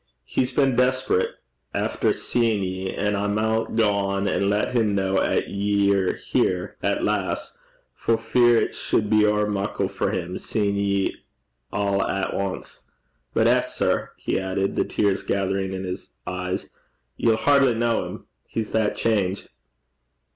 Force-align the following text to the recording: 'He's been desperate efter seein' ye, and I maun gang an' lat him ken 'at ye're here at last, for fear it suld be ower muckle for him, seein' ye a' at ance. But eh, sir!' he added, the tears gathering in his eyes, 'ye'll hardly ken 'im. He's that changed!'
'He's 0.23 0.51
been 0.51 0.75
desperate 0.75 1.29
efter 1.75 2.11
seein' 2.11 2.63
ye, 2.63 2.89
and 2.91 3.15
I 3.15 3.27
maun 3.27 3.75
gang 3.75 4.27
an' 4.27 4.49
lat 4.49 4.71
him 4.71 4.97
ken 4.97 5.17
'at 5.19 5.47
ye're 5.47 6.15
here 6.15 6.75
at 6.81 7.03
last, 7.03 7.55
for 7.93 8.17
fear 8.17 8.57
it 8.59 8.73
suld 8.73 9.11
be 9.11 9.27
ower 9.27 9.45
muckle 9.45 9.87
for 9.87 10.09
him, 10.09 10.39
seein' 10.39 10.73
ye 10.75 11.17
a' 11.71 12.01
at 12.09 12.33
ance. 12.33 12.81
But 13.35 13.45
eh, 13.45 13.61
sir!' 13.61 14.09
he 14.17 14.39
added, 14.39 14.75
the 14.75 14.85
tears 14.85 15.21
gathering 15.21 15.71
in 15.71 15.83
his 15.83 16.09
eyes, 16.25 16.67
'ye'll 17.15 17.37
hardly 17.37 17.73
ken 17.73 17.83
'im. 17.83 18.25
He's 18.47 18.71
that 18.71 18.95
changed!' 18.97 19.49